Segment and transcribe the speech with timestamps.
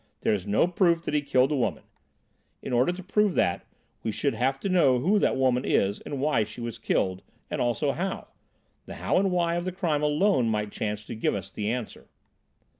[0.21, 1.83] There is no proof that he killed the woman.
[2.63, 3.67] In order to prove that
[4.01, 7.61] we should have to know who that woman is and why she was killed, and
[7.61, 8.29] also how.
[8.87, 12.07] The how and why of the crime alone might chance to give us the answer."